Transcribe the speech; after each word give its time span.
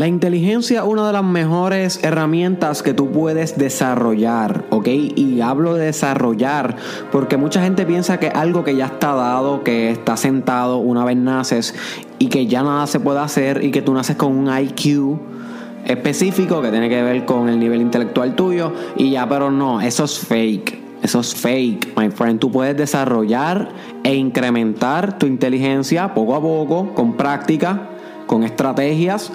La 0.00 0.08
inteligencia 0.08 0.80
es 0.80 0.86
una 0.86 1.06
de 1.06 1.12
las 1.12 1.22
mejores 1.22 2.02
herramientas 2.02 2.82
que 2.82 2.94
tú 2.94 3.10
puedes 3.10 3.58
desarrollar, 3.58 4.64
¿ok? 4.70 4.88
Y 4.88 5.42
hablo 5.42 5.74
de 5.74 5.84
desarrollar 5.84 6.74
porque 7.12 7.36
mucha 7.36 7.62
gente 7.62 7.84
piensa 7.84 8.18
que 8.18 8.28
algo 8.28 8.64
que 8.64 8.74
ya 8.74 8.86
está 8.86 9.14
dado, 9.14 9.62
que 9.62 9.90
está 9.90 10.16
sentado 10.16 10.78
una 10.78 11.04
vez 11.04 11.18
naces 11.18 11.74
y 12.18 12.28
que 12.28 12.46
ya 12.46 12.62
nada 12.62 12.86
se 12.86 12.98
puede 12.98 13.18
hacer 13.18 13.62
y 13.62 13.72
que 13.72 13.82
tú 13.82 13.92
naces 13.92 14.16
con 14.16 14.34
un 14.34 14.48
IQ 14.48 15.18
específico 15.84 16.62
que 16.62 16.70
tiene 16.70 16.88
que 16.88 17.02
ver 17.02 17.26
con 17.26 17.50
el 17.50 17.60
nivel 17.60 17.82
intelectual 17.82 18.34
tuyo 18.34 18.72
y 18.96 19.10
ya, 19.10 19.28
pero 19.28 19.50
no, 19.50 19.82
eso 19.82 20.04
es 20.04 20.18
fake. 20.18 20.80
Eso 21.02 21.20
es 21.20 21.34
fake, 21.34 21.94
my 21.98 22.08
friend. 22.08 22.40
Tú 22.40 22.50
puedes 22.50 22.74
desarrollar 22.74 23.68
e 24.02 24.14
incrementar 24.14 25.18
tu 25.18 25.26
inteligencia 25.26 26.14
poco 26.14 26.36
a 26.36 26.40
poco, 26.40 26.94
con 26.94 27.18
práctica, 27.18 27.82
con 28.26 28.44
estrategias 28.44 29.30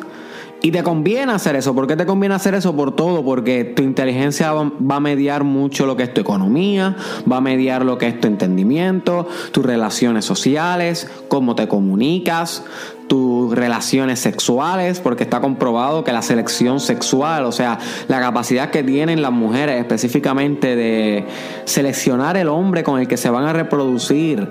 y 0.65 0.71
te 0.71 0.81
conviene 0.81 1.31
hacer 1.31 1.55
eso. 1.55 1.75
¿Por 1.75 1.85
qué 1.85 1.95
te 1.95 2.07
conviene 2.07 2.33
hacer 2.33 2.55
eso? 2.55 2.75
Por 2.75 2.95
todo. 2.95 3.23
Porque 3.23 3.63
tu 3.63 3.83
inteligencia 3.83 4.51
va 4.51 4.95
a 4.95 4.99
mediar 4.99 5.43
mucho 5.43 5.85
lo 5.85 5.95
que 5.95 6.01
es 6.01 6.11
tu 6.11 6.21
economía, 6.21 6.95
va 7.31 7.37
a 7.37 7.41
mediar 7.41 7.85
lo 7.85 7.99
que 7.99 8.07
es 8.07 8.19
tu 8.19 8.27
entendimiento, 8.27 9.27
tus 9.51 9.63
relaciones 9.63 10.25
sociales, 10.25 11.07
cómo 11.27 11.53
te 11.53 11.67
comunicas, 11.67 12.63
tus 13.07 13.53
relaciones 13.53 14.19
sexuales, 14.19 15.01
porque 15.01 15.21
está 15.21 15.39
comprobado 15.39 16.03
que 16.03 16.11
la 16.11 16.23
selección 16.23 16.79
sexual, 16.79 17.45
o 17.45 17.51
sea, 17.51 17.77
la 18.07 18.19
capacidad 18.19 18.71
que 18.71 18.81
tienen 18.81 19.21
las 19.21 19.31
mujeres 19.31 19.79
específicamente 19.79 20.75
de 20.75 21.27
seleccionar 21.65 22.37
el 22.37 22.47
hombre 22.47 22.83
con 22.83 22.99
el 22.99 23.07
que 23.07 23.17
se 23.17 23.29
van 23.29 23.45
a 23.45 23.53
reproducir, 23.53 24.49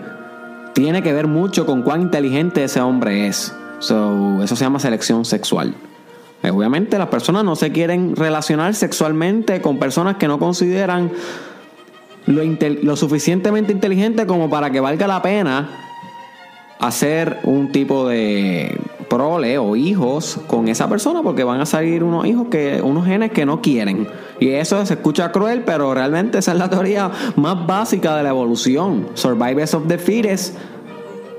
tiene 0.74 1.02
que 1.02 1.12
ver 1.12 1.27
mucho 1.27 1.67
con 1.67 1.83
cuán 1.83 2.02
inteligente 2.02 2.62
ese 2.62 2.80
hombre 2.80 3.27
es. 3.27 3.52
eso 3.80 4.46
se 4.46 4.64
llama 4.64 4.78
selección 4.78 5.24
sexual. 5.24 5.74
Eh, 6.45 6.50
obviamente 6.50 6.98
las 6.98 7.09
personas 7.09 7.42
no 7.42 7.56
se 7.56 7.73
quieren 7.73 8.14
relacionar 8.14 8.75
sexualmente 8.75 9.62
con 9.62 9.78
personas 9.78 10.17
que 10.17 10.28
no 10.28 10.39
consideran 10.39 11.11
lo, 12.27 12.97
suficientemente 12.97 13.73
inteligente 13.73 14.27
como 14.27 14.51
para 14.51 14.70
que 14.70 14.81
valga 14.81 15.06
la 15.06 15.23
pena 15.23 15.70
hacer 16.78 17.39
un 17.45 17.73
tipo 17.73 18.09
de 18.09 18.78
prole 19.09 19.56
o 19.56 19.75
hijos 19.75 20.39
con 20.47 20.69
esa 20.69 20.89
persona 20.89 21.23
porque 21.23 21.45
van 21.45 21.61
a 21.61 21.67
salir 21.67 22.05
unos 22.05 22.27
hijos 22.27 22.48
que 22.51 22.81
unos 22.83 23.06
genes 23.06 23.31
que 23.31 23.47
no 23.47 23.62
quieren. 23.62 24.06
Y 24.39 24.51
eso 24.51 24.84
se 24.84 24.95
escucha 24.95 25.33
cruel 25.33 25.62
pero 25.64 25.95
realmente 25.95 26.39
esa 26.39 26.53
es 26.53 26.58
la 26.58 26.69
teoría 26.69 27.11
más 27.36 27.67
básica 27.67 28.17
de 28.17 28.23
la 28.23 28.31
evolución. 28.31 29.08
Survivors 29.14 29.73
of 29.73 29.86
the 29.89 29.97
fittest 29.97 30.56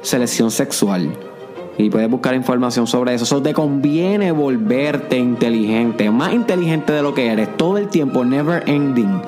selección 0.01 0.49
sexual 0.49 1.11
y 1.77 1.89
puedes 1.89 2.09
buscar 2.09 2.35
información 2.35 2.87
sobre 2.87 3.13
eso. 3.13 3.23
Eso 3.23 3.41
te 3.41 3.53
conviene 3.53 4.31
volverte 4.31 5.17
inteligente, 5.17 6.09
más 6.11 6.33
inteligente 6.33 6.93
de 6.93 7.01
lo 7.01 7.13
que 7.13 7.27
eres, 7.27 7.55
todo 7.57 7.77
el 7.77 7.89
tiempo, 7.89 8.23
never 8.23 8.63
ending. 8.67 9.21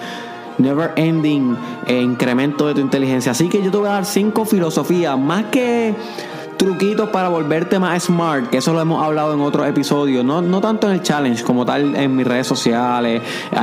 Never 0.57 0.91
ending 0.95 1.55
eh, 1.85 2.01
incremento 2.01 2.67
de 2.67 2.73
tu 2.73 2.79
inteligencia. 2.79 3.31
Así 3.31 3.47
que 3.47 3.61
yo 3.61 3.69
te 3.69 3.77
voy 3.77 3.87
a 3.87 3.91
dar 3.91 4.05
cinco 4.05 4.43
filosofías, 4.43 5.17
más 5.17 5.45
que 5.45 5.93
truquitos 6.57 7.09
para 7.09 7.29
volverte 7.29 7.79
más 7.79 8.03
smart, 8.03 8.49
que 8.49 8.57
eso 8.57 8.73
lo 8.73 8.81
hemos 8.81 9.03
hablado 9.03 9.33
en 9.33 9.41
otros 9.41 9.67
episodios, 9.67 10.25
no, 10.25 10.41
no 10.41 10.59
tanto 10.59 10.87
en 10.87 10.95
el 10.95 11.03
challenge 11.03 11.43
como 11.43 11.65
tal 11.65 11.95
en 11.95 12.15
mis 12.15 12.25
redes 12.25 12.47
sociales. 12.47 13.21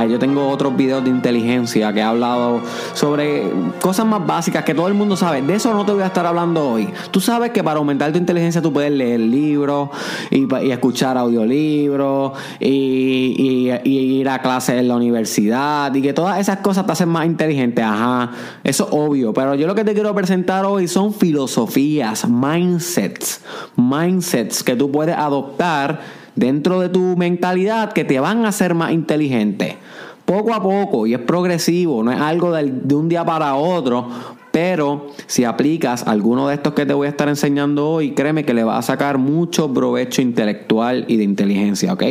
Yo 0.09 0.17
tengo 0.17 0.47
otros 0.47 0.75
videos 0.75 1.03
de 1.03 1.09
inteligencia 1.09 1.91
que 1.91 1.99
he 1.99 2.03
hablado 2.03 2.61
sobre 2.93 3.51
cosas 3.81 4.05
más 4.05 4.25
básicas 4.25 4.63
que 4.63 4.73
todo 4.73 4.87
el 4.87 4.93
mundo 4.93 5.17
sabe. 5.17 5.41
De 5.41 5.55
eso 5.55 5.73
no 5.73 5.85
te 5.85 5.91
voy 5.91 6.03
a 6.03 6.07
estar 6.07 6.25
hablando 6.25 6.67
hoy. 6.69 6.89
Tú 7.11 7.19
sabes 7.19 7.51
que 7.51 7.63
para 7.63 7.77
aumentar 7.77 8.11
tu 8.11 8.17
inteligencia 8.17 8.61
tú 8.61 8.71
puedes 8.71 8.91
leer 8.91 9.19
libros 9.19 9.89
y, 10.31 10.47
escuchar 10.71 11.17
audiolibros 11.17 12.33
y, 12.59 13.71
ir 13.83 14.29
a 14.29 14.39
clases 14.39 14.79
en 14.79 14.87
la 14.87 14.95
universidad 14.95 15.93
y 15.93 16.01
que 16.01 16.13
todas 16.13 16.39
esas 16.39 16.59
cosas 16.59 16.85
te 16.85 16.93
hacen 16.93 17.09
más 17.09 17.25
inteligente. 17.25 17.83
Ajá, 17.83 18.31
eso 18.63 18.85
es 18.85 18.93
obvio. 18.93 19.33
Pero 19.33 19.55
yo 19.55 19.67
lo 19.67 19.75
que 19.75 19.83
te 19.83 19.93
quiero 19.93 20.13
presentar 20.15 20.65
hoy 20.65 20.87
son 20.87 21.13
filosofías, 21.13 22.27
mindsets 22.27 22.84
mindsets, 22.85 23.41
mindsets 23.75 24.63
que 24.63 24.75
tú 24.75 24.91
puedes 24.91 25.15
adoptar 25.15 26.01
dentro 26.35 26.79
de 26.79 26.89
tu 26.89 27.15
mentalidad 27.17 27.93
que 27.93 28.03
te 28.03 28.19
van 28.19 28.45
a 28.45 28.49
hacer 28.49 28.75
más 28.75 28.91
inteligente. 28.91 29.77
Poco 30.25 30.53
a 30.53 30.61
poco 30.61 31.05
y 31.05 31.13
es 31.13 31.19
progresivo, 31.19 32.03
no 32.03 32.11
es 32.11 32.19
algo 32.19 32.51
de, 32.51 32.95
un 32.95 33.09
día 33.09 33.23
para 33.23 33.55
otro, 33.55 34.07
pero 34.51 35.11
si 35.27 35.43
aplicas 35.43 36.07
alguno 36.07 36.47
de 36.47 36.55
estos 36.55 36.73
que 36.73 36.85
te 36.85 36.93
voy 36.93 37.05
a 37.05 37.11
estar 37.11 37.29
enseñando 37.29 37.87
hoy, 37.87 38.11
créeme 38.11 38.43
que 38.43 38.53
le 38.53 38.63
va 38.63 38.77
a 38.77 38.81
sacar 38.81 39.19
mucho 39.19 39.71
provecho 39.71 40.21
intelectual 40.21 41.05
y 41.07 41.17
de 41.17 41.23
inteligencia, 41.23 41.93
¿ok? 41.93 42.03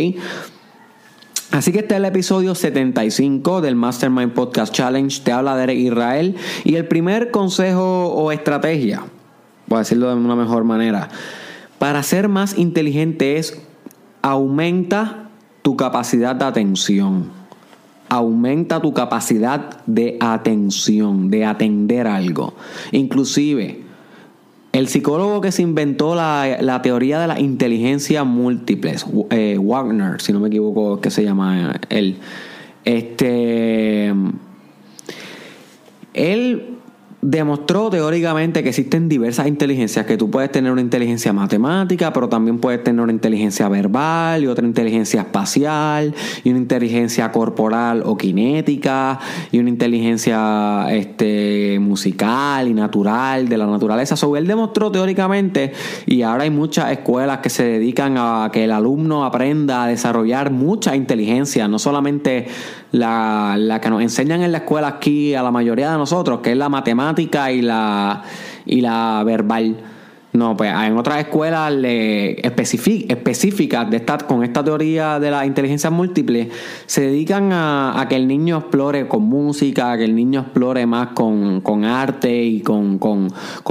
Así 1.50 1.72
que 1.72 1.80
este 1.80 1.94
es 1.94 1.98
el 1.98 2.04
episodio 2.04 2.54
75 2.54 3.60
del 3.60 3.76
Mastermind 3.76 4.32
Podcast 4.32 4.74
Challenge. 4.74 5.20
Te 5.22 5.30
habla 5.30 5.56
de 5.56 5.72
Israel. 5.72 6.34
Y 6.64 6.74
el 6.74 6.88
primer 6.88 7.30
consejo 7.30 8.06
o 8.08 8.32
estrategia 8.32 9.04
a 9.76 9.80
decirlo 9.80 10.08
de 10.08 10.14
una 10.14 10.36
mejor 10.36 10.64
manera, 10.64 11.08
para 11.78 12.02
ser 12.02 12.28
más 12.28 12.58
inteligente 12.58 13.36
es 13.36 13.60
aumenta 14.22 15.28
tu 15.62 15.76
capacidad 15.76 16.36
de 16.36 16.44
atención. 16.44 17.30
Aumenta 18.08 18.80
tu 18.80 18.92
capacidad 18.94 19.82
de 19.86 20.16
atención, 20.20 21.30
de 21.30 21.44
atender 21.44 22.06
algo. 22.06 22.54
Inclusive, 22.92 23.82
el 24.72 24.88
psicólogo 24.88 25.40
que 25.40 25.52
se 25.52 25.62
inventó 25.62 26.14
la, 26.14 26.80
teoría 26.82 27.20
de 27.20 27.26
la 27.26 27.40
inteligencia 27.40 28.24
múltiples, 28.24 29.06
eh, 29.30 29.58
Wagner, 29.60 30.20
si 30.20 30.32
no 30.32 30.40
me 30.40 30.48
equivoco, 30.48 31.00
que 31.00 31.10
se 31.10 31.22
llama 31.22 31.80
él, 31.90 32.16
este, 32.84 34.12
él 36.12 36.78
demostró 37.24 37.88
teóricamente 37.88 38.62
que 38.62 38.68
existen 38.68 39.08
diversas 39.08 39.46
inteligencias, 39.46 40.04
que 40.04 40.18
tú 40.18 40.30
puedes 40.30 40.52
tener 40.52 40.70
una 40.70 40.82
inteligencia 40.82 41.32
matemática, 41.32 42.12
pero 42.12 42.28
también 42.28 42.58
puedes 42.58 42.84
tener 42.84 43.00
una 43.00 43.12
inteligencia 43.12 43.66
verbal 43.70 44.44
y 44.44 44.46
otra 44.46 44.66
inteligencia 44.66 45.22
espacial 45.22 46.14
y 46.44 46.50
una 46.50 46.58
inteligencia 46.58 47.32
corporal 47.32 48.02
o 48.04 48.18
kinética 48.18 49.18
y 49.50 49.58
una 49.58 49.70
inteligencia 49.70 50.86
este, 50.90 51.78
musical 51.80 52.68
y 52.68 52.74
natural 52.74 53.48
de 53.48 53.56
la 53.56 53.66
naturaleza. 53.66 54.16
So, 54.16 54.36
él 54.36 54.46
demostró 54.46 54.92
teóricamente 54.92 55.72
y 56.04 56.20
ahora 56.20 56.44
hay 56.44 56.50
muchas 56.50 56.92
escuelas 56.92 57.38
que 57.38 57.48
se 57.48 57.64
dedican 57.64 58.16
a 58.18 58.50
que 58.52 58.64
el 58.64 58.70
alumno 58.70 59.24
aprenda 59.24 59.84
a 59.84 59.86
desarrollar 59.86 60.50
mucha 60.50 60.94
inteligencia, 60.94 61.68
no 61.68 61.78
solamente 61.78 62.48
la, 62.94 63.56
la 63.58 63.80
que 63.80 63.90
nos 63.90 64.00
enseñan 64.00 64.42
en 64.42 64.52
la 64.52 64.58
escuela 64.58 64.86
aquí 64.86 65.34
a 65.34 65.42
la 65.42 65.50
mayoría 65.50 65.90
de 65.90 65.98
nosotros, 65.98 66.40
que 66.40 66.52
es 66.52 66.56
la 66.56 66.68
matemática 66.68 67.50
y 67.50 67.60
la, 67.60 68.22
y 68.64 68.80
la 68.80 69.22
verbal. 69.26 69.76
No, 70.34 70.56
pues 70.56 70.72
en 70.74 70.98
otras 70.98 71.20
escuelas 71.20 71.72
específicas 71.84 73.88
de 73.88 73.98
esta, 73.98 74.18
con 74.18 74.42
esta 74.42 74.64
teoría 74.64 75.20
de 75.20 75.30
la 75.30 75.46
inteligencia 75.46 75.90
múltiple 75.90 76.48
se 76.86 77.02
dedican 77.02 77.50
a, 77.52 78.04
que 78.08 78.16
el 78.16 78.26
niño 78.26 78.58
explore 78.58 79.06
con 79.06 79.22
música, 79.22 79.96
que 79.96 80.02
el 80.02 80.16
niño 80.16 80.40
explore 80.40 80.86
más 80.86 81.10
con, 81.14 81.84
arte 81.84 82.42
y 82.42 82.62
con, 82.62 82.98
con, 82.98 83.28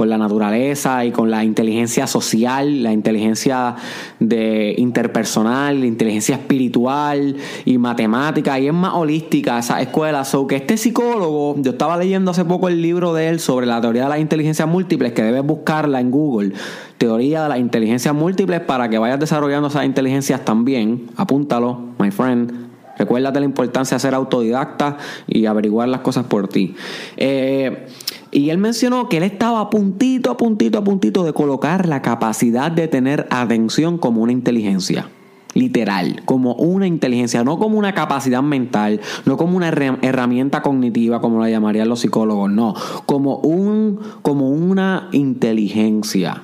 la 0.08 0.16
naturaleza 0.16 1.04
y 1.04 1.12
con 1.12 1.30
la 1.30 1.44
inteligencia 1.44 2.06
social, 2.06 2.82
la 2.82 2.94
inteligencia 2.94 3.76
de 4.18 4.74
interpersonal, 4.78 5.80
la 5.80 5.86
inteligencia 5.86 6.36
espiritual 6.36 7.36
y 7.66 7.76
matemática, 7.76 8.58
y 8.58 8.68
es 8.68 8.72
más 8.72 8.94
holística 8.94 9.58
esa 9.58 9.82
escuela. 9.82 10.24
So 10.24 10.46
que 10.46 10.56
este 10.56 10.78
psicólogo, 10.78 11.56
yo 11.58 11.72
estaba 11.72 11.98
leyendo 11.98 12.30
hace 12.30 12.46
poco 12.46 12.68
el 12.68 12.80
libro 12.80 13.12
de 13.12 13.28
él 13.28 13.38
sobre 13.38 13.66
la 13.66 13.82
teoría 13.82 14.04
de 14.04 14.08
las 14.08 14.20
inteligencias 14.20 14.66
múltiples, 14.66 15.12
que 15.12 15.22
debes 15.22 15.44
buscarla 15.44 16.00
en 16.00 16.10
Google 16.10 16.53
teoría 16.98 17.44
de 17.44 17.48
las 17.48 17.58
inteligencias 17.58 18.14
múltiples 18.14 18.60
para 18.60 18.88
que 18.88 18.98
vayas 18.98 19.20
desarrollando 19.20 19.68
esas 19.68 19.84
inteligencias 19.84 20.44
también. 20.44 21.10
Apúntalo, 21.16 21.80
my 21.98 22.10
friend. 22.10 22.64
Recuérdate 22.96 23.40
la 23.40 23.46
importancia 23.46 23.96
de 23.96 24.00
ser 24.00 24.14
autodidacta 24.14 24.98
y 25.26 25.46
averiguar 25.46 25.88
las 25.88 26.00
cosas 26.00 26.26
por 26.26 26.48
ti. 26.48 26.76
Eh, 27.16 27.88
y 28.30 28.50
él 28.50 28.58
mencionó 28.58 29.08
que 29.08 29.16
él 29.16 29.24
estaba 29.24 29.60
a 29.60 29.70
puntito, 29.70 30.30
a 30.30 30.36
puntito, 30.36 30.78
a 30.78 30.84
puntito 30.84 31.24
de 31.24 31.32
colocar 31.32 31.88
la 31.88 32.02
capacidad 32.02 32.70
de 32.70 32.88
tener 32.88 33.26
atención 33.30 33.98
como 33.98 34.22
una 34.22 34.32
inteligencia 34.32 35.08
literal, 35.54 36.22
como 36.24 36.54
una 36.54 36.86
inteligencia, 36.86 37.44
no 37.44 37.58
como 37.58 37.78
una 37.78 37.94
capacidad 37.94 38.42
mental, 38.42 39.00
no 39.24 39.36
como 39.36 39.56
una 39.56 39.68
herramienta 39.68 40.62
cognitiva 40.62 41.20
como 41.20 41.40
la 41.40 41.48
llamarían 41.48 41.88
los 41.88 42.00
psicólogos, 42.00 42.50
no, 42.50 42.74
como 43.06 43.38
un 43.38 44.00
como 44.22 44.50
una 44.50 45.08
inteligencia 45.12 46.42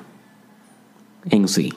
en 1.28 1.48
sí. 1.48 1.72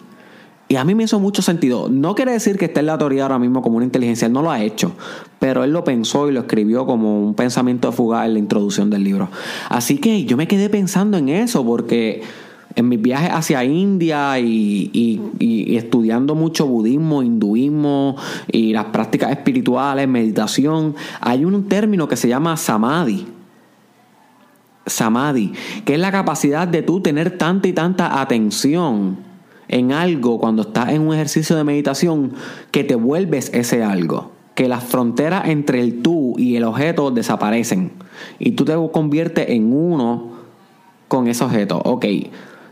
Y 0.69 0.75
a 0.75 0.85
mí 0.85 0.95
me 0.95 1.03
hizo 1.03 1.19
mucho 1.19 1.41
sentido. 1.41 1.87
No 1.89 2.15
quiere 2.15 2.31
decir 2.31 2.57
que 2.57 2.65
esté 2.65 2.79
en 2.79 2.87
la 2.87 2.97
teoría 2.97 3.23
ahora 3.23 3.37
mismo 3.37 3.61
como 3.61 3.77
una 3.77 3.85
inteligencia, 3.85 4.25
él 4.25 4.33
no 4.33 4.41
lo 4.41 4.49
ha 4.49 4.63
hecho, 4.63 4.93
pero 5.37 5.63
él 5.63 5.71
lo 5.71 5.83
pensó 5.83 6.29
y 6.29 6.31
lo 6.31 6.39
escribió 6.39 6.85
como 6.85 7.21
un 7.21 7.35
pensamiento 7.35 7.91
fugaz 7.91 8.25
en 8.25 8.33
la 8.33 8.39
introducción 8.39 8.89
del 8.89 9.03
libro. 9.03 9.29
Así 9.69 9.99
que 9.99 10.25
yo 10.25 10.37
me 10.37 10.47
quedé 10.47 10.69
pensando 10.69 11.17
en 11.17 11.29
eso 11.29 11.63
porque 11.65 12.23
en 12.75 12.89
mis 12.89 13.01
viajes 13.01 13.29
hacia 13.31 13.63
India 13.63 14.39
y, 14.39 15.21
estudiando 15.77 16.35
mucho 16.35 16.65
budismo, 16.65 17.23
hinduismo 17.23 18.15
y 18.51 18.73
las 18.73 18.85
prácticas 18.85 19.31
espirituales, 19.31 20.07
meditación, 20.07 20.95
hay 21.21 21.45
un 21.45 21.67
término 21.67 22.07
que 22.07 22.15
se 22.15 22.27
llama 22.27 22.57
samadhi. 22.57 23.27
Samadhi, 24.85 25.53
que 25.85 25.93
es 25.93 25.99
la 25.99 26.11
capacidad 26.11 26.67
de 26.67 26.81
tú 26.81 26.99
tener 26.99 27.37
tanta 27.37 27.69
y 27.69 27.73
tanta 27.73 28.19
atención 28.19 29.17
en 29.69 29.93
algo 29.93 30.39
cuando 30.39 30.63
estás 30.63 30.89
en 30.89 31.01
un 31.01 31.13
ejercicio 31.13 31.55
de 31.55 31.63
meditación 31.63 32.33
que 32.71 32.83
te 32.83 32.95
vuelves 32.95 33.49
ese 33.53 33.83
algo. 33.83 34.31
Que 34.55 34.67
las 34.67 34.83
fronteras 34.83 35.47
entre 35.47 35.79
el 35.79 36.01
tú 36.01 36.35
y 36.37 36.57
el 36.57 36.65
objeto 36.65 37.11
desaparecen. 37.11 37.91
Y 38.39 38.51
tú 38.51 38.65
te 38.65 38.75
conviertes 38.91 39.49
en 39.49 39.73
uno 39.73 40.33
con 41.07 41.27
ese 41.27 41.43
objeto. 41.43 41.79
Ok, 41.83 42.05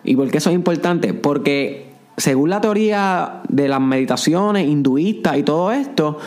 ¿Y 0.04 0.16
por 0.16 0.30
qué 0.30 0.38
eso 0.38 0.50
es 0.50 0.56
importante? 0.56 1.14
Porque 1.14 1.92
según 2.18 2.50
la 2.50 2.62
teoría 2.62 3.42
de 3.48 3.68
las 3.68 3.82
meditaciones 3.82 4.68
hinduistas 4.68 5.38
y 5.38 5.44
todo 5.44 5.72
esto, 5.72 6.18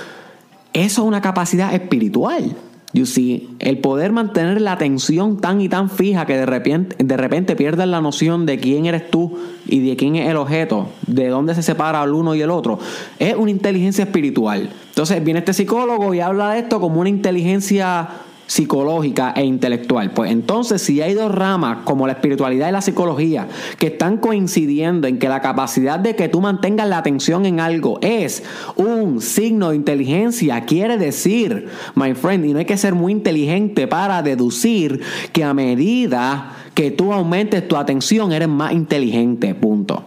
eso 0.73 1.03
es 1.03 1.09
una 1.09 1.21
capacidad 1.21 1.75
espiritual. 1.75 2.57
You 2.95 3.07
see, 3.07 3.57
el 3.59 3.79
poder 3.79 4.13
mantener 4.13 4.61
la 4.61 4.71
atención 4.71 5.41
tan 5.41 5.61
y 5.61 5.69
tan 5.69 5.91
fija 5.91 6.27
que 6.27 6.37
de 6.37 6.47
repente, 6.47 6.97
de 7.03 7.57
pierdas 7.57 7.89
la 7.89 8.01
noción 8.01 8.47
de 8.47 8.61
quién 8.61 8.87
eres 8.87 9.11
tú 9.11 9.37
y 9.67 9.81
de 9.81 9.97
quién 9.97 10.15
es 10.15 10.31
el 10.31 10.37
objeto, 10.37 10.91
de 11.09 11.27
dónde 11.27 11.57
se 11.57 11.65
separa 11.65 12.05
el 12.05 12.11
uno 12.11 12.37
y 12.37 12.43
el 12.43 12.51
otro, 12.51 12.79
es 13.19 13.35
una 13.35 13.51
inteligencia 13.51 14.05
espiritual. 14.05 14.71
Entonces 14.91 15.25
viene 15.25 15.41
este 15.41 15.53
psicólogo 15.53 16.15
y 16.15 16.21
habla 16.21 16.53
de 16.53 16.61
esto 16.61 16.81
como 16.81 17.01
una 17.01 17.09
inteligencia 17.09 18.09
psicológica 18.47 19.33
e 19.37 19.45
intelectual. 19.45 20.11
Pues 20.11 20.31
entonces, 20.31 20.83
si 20.83 21.01
hay 21.01 21.15
dos 21.15 21.35
ramas, 21.35 21.79
como 21.85 22.07
la 22.07 22.15
espiritualidad 22.15 22.69
y 22.69 22.73
la 22.73 22.81
psicología, 22.81 23.49
que 23.79 23.89
están 23.89 24.19
coincidiendo 24.19 25.09
en 25.09 25.19
que 25.19 25.29
la 25.29 25.41
capacidad 25.41 25.99
de 25.99 26.17
que 26.17 26.29
tú 26.29 26.41
mantengas 26.41 26.89
la 26.89 26.99
atención 26.99 27.47
en 27.47 27.61
algo 27.61 27.99
es 28.03 28.43
un 28.77 29.21
signo 29.21 29.71
de 29.71 29.77
inteligencia, 29.77 30.65
quiere 30.65 30.99
decir, 30.99 31.69
my 31.95 32.15
friend, 32.15 32.45
y 32.45 32.53
no 32.53 32.59
hay 32.59 32.65
que 32.65 32.77
ser 32.77 32.95
muy 32.95 33.13
inteligente 33.13 33.87
para 33.87 34.23
deducir 34.23 35.01
que 35.33 35.45
a 35.45 35.55
medida 35.55 36.53
que 36.75 36.91
tú 36.91 37.13
aumentes 37.13 37.67
tu 37.67 37.77
atención, 37.77 38.33
eres 38.33 38.49
más 38.49 38.73
inteligente, 38.73 39.55
punto. 39.55 40.05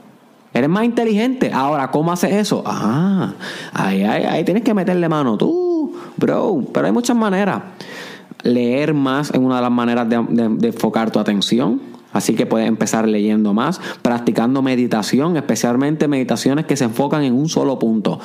Eres 0.54 0.70
más 0.70 0.86
inteligente. 0.86 1.52
Ahora, 1.54 1.92
¿cómo 1.92 2.12
haces 2.12 2.34
eso? 2.34 2.64
Ah, 2.66 3.34
ahí, 3.74 4.02
ahí, 4.04 4.24
ahí 4.24 4.44
tienes 4.44 4.64
que 4.64 4.74
meterle 4.74 5.08
mano 5.08 5.38
tú, 5.38 5.94
bro. 6.18 6.64
Pero 6.74 6.88
hay 6.88 6.92
muchas 6.92 7.16
maneras 7.16 7.62
leer 8.44 8.94
más 8.94 9.34
en 9.34 9.44
una 9.44 9.58
de 9.58 9.62
las 9.62 9.72
maneras 9.72 10.08
de, 10.10 10.68
enfocar 10.68 11.12
tu 11.12 11.20
atención. 11.20 11.82
Así 12.14 12.36
que 12.36 12.46
puedes 12.46 12.68
empezar 12.68 13.08
leyendo 13.08 13.54
más, 13.54 13.80
practicando 14.02 14.62
meditación, 14.62 15.38
especialmente 15.38 16.08
meditaciones 16.08 16.66
que 16.66 16.76
se 16.78 16.86
enfocan 16.86 17.24
en 17.24 17.34
un 17.34 17.50
solo 17.50 17.78
punto 17.78 18.20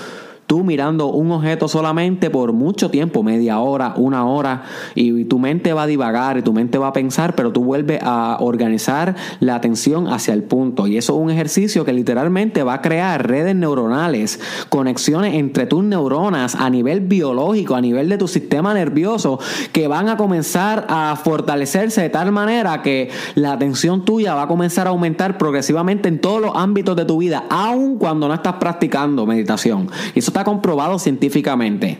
tú 0.52 0.64
mirando 0.64 1.06
un 1.06 1.32
objeto 1.32 1.66
solamente 1.66 2.28
por 2.28 2.52
mucho 2.52 2.90
tiempo, 2.90 3.22
media 3.22 3.58
hora, 3.60 3.94
una 3.96 4.26
hora, 4.26 4.64
y 4.94 5.24
tu 5.24 5.38
mente 5.38 5.72
va 5.72 5.84
a 5.84 5.86
divagar 5.86 6.36
y 6.36 6.42
tu 6.42 6.52
mente 6.52 6.76
va 6.76 6.88
a 6.88 6.92
pensar, 6.92 7.34
pero 7.34 7.52
tú 7.54 7.64
vuelves 7.64 8.00
a 8.02 8.36
organizar 8.38 9.16
la 9.40 9.54
atención 9.54 10.08
hacia 10.08 10.34
el 10.34 10.42
punto. 10.42 10.86
Y 10.86 10.98
eso 10.98 11.14
es 11.14 11.20
un 11.22 11.30
ejercicio 11.30 11.86
que 11.86 11.94
literalmente 11.94 12.62
va 12.64 12.74
a 12.74 12.82
crear 12.82 13.26
redes 13.26 13.56
neuronales, 13.56 14.40
conexiones 14.68 15.36
entre 15.36 15.64
tus 15.64 15.82
neuronas 15.84 16.54
a 16.54 16.68
nivel 16.68 17.00
biológico, 17.00 17.74
a 17.74 17.80
nivel 17.80 18.10
de 18.10 18.18
tu 18.18 18.28
sistema 18.28 18.74
nervioso, 18.74 19.40
que 19.72 19.88
van 19.88 20.10
a 20.10 20.18
comenzar 20.18 20.84
a 20.90 21.16
fortalecerse 21.16 22.02
de 22.02 22.10
tal 22.10 22.30
manera 22.30 22.82
que 22.82 23.08
la 23.36 23.52
atención 23.52 24.04
tuya 24.04 24.34
va 24.34 24.42
a 24.42 24.48
comenzar 24.48 24.86
a 24.86 24.90
aumentar 24.90 25.38
progresivamente 25.38 26.10
en 26.10 26.20
todos 26.20 26.42
los 26.42 26.52
ámbitos 26.54 26.94
de 26.94 27.06
tu 27.06 27.16
vida, 27.16 27.44
aun 27.48 27.96
cuando 27.96 28.28
no 28.28 28.34
estás 28.34 28.56
practicando 28.56 29.24
meditación. 29.24 29.88
Y 30.14 30.18
eso 30.18 30.30
está 30.30 30.41
comprobado 30.44 30.98
científicamente. 30.98 31.98